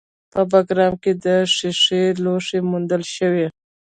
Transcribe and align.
په 0.33 0.41
بګرام 0.51 0.93
کې 1.03 1.11
د 1.23 1.25
ښیښې 1.53 2.03
لوښي 2.23 2.59
موندل 2.69 3.03
شوي 3.15 3.45